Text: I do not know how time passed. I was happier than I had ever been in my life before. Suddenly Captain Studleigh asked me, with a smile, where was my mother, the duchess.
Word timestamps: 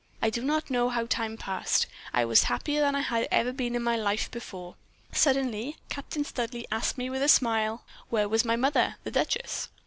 I 0.19 0.31
do 0.31 0.41
not 0.41 0.71
know 0.71 0.89
how 0.89 1.05
time 1.05 1.37
passed. 1.37 1.85
I 2.11 2.25
was 2.25 2.45
happier 2.45 2.81
than 2.81 2.95
I 2.95 3.01
had 3.01 3.27
ever 3.29 3.53
been 3.53 3.75
in 3.75 3.83
my 3.83 3.95
life 3.95 4.31
before. 4.31 4.73
Suddenly 5.11 5.77
Captain 5.89 6.23
Studleigh 6.23 6.65
asked 6.71 6.97
me, 6.97 7.11
with 7.11 7.21
a 7.21 7.27
smile, 7.27 7.83
where 8.09 8.27
was 8.27 8.43
my 8.43 8.55
mother, 8.55 8.95
the 9.03 9.11
duchess. 9.11 9.69